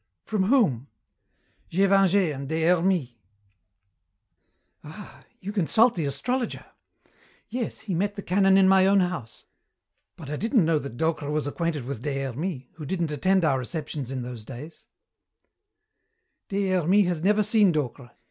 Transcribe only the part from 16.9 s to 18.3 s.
has never seen Docre.